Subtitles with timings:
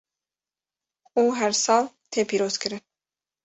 [1.21, 2.83] û her sal tê pîrozkirin.